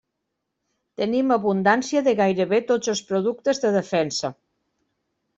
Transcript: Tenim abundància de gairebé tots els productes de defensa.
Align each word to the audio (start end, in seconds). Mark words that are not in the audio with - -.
Tenim 1.01 1.33
abundància 1.35 2.01
de 2.07 2.13
gairebé 2.19 2.59
tots 2.71 2.89
els 2.93 3.01
productes 3.11 3.61
de 3.67 3.71
defensa. 3.75 4.33